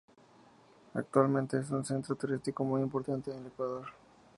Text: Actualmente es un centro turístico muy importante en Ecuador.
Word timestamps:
Actualmente 0.95 1.59
es 1.59 1.69
un 1.69 1.85
centro 1.85 2.15
turístico 2.15 2.63
muy 2.63 2.81
importante 2.81 3.31
en 3.37 3.45
Ecuador. 3.45 3.85